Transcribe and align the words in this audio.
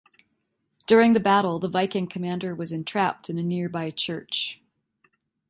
During 0.87 1.13
the 1.13 1.19
battle 1.19 1.59
the 1.59 1.67
Viking 1.67 2.07
commander 2.07 2.55
was 2.55 2.71
entrapped 2.71 3.29
in 3.29 3.37
a 3.37 3.43
nearby 3.43 3.91
church. 3.91 4.59